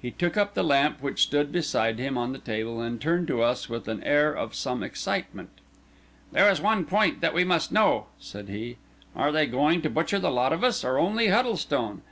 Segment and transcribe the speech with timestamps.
[0.00, 3.42] He took up the lamp which stood beside him on the table, and turned to
[3.42, 5.48] us with an air of some excitement.
[6.30, 8.76] "There is one point that we must know," said he.
[9.16, 12.02] "Are they going to butcher the lot of us, or only Huddlestone?